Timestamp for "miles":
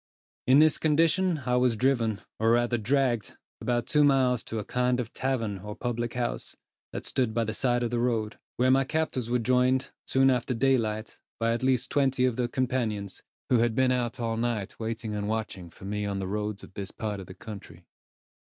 4.03-4.41